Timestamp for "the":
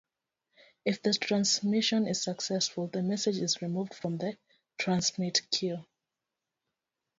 1.03-1.13, 2.87-3.03, 4.17-4.35